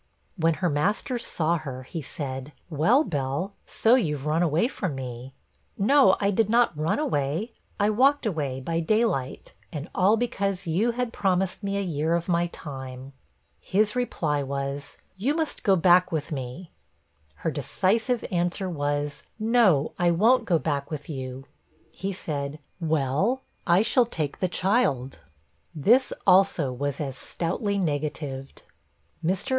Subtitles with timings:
[0.35, 5.31] When her master saw her, he said, 'Well, Bell, so you've run away from me.'
[5.77, 10.65] 'No, I did not run away; I walked away by day light, and all because
[10.65, 13.13] you had promised me a year of my time.'
[13.59, 16.71] His reply was, 'You must go back with me.'
[17.45, 21.45] Her decisive answer was, 'No, I won't go back with you.'
[21.93, 25.19] He said, 'Well, I shall take the child.'
[25.75, 28.63] This also was as stoutly negatived.
[29.23, 29.49] Mr.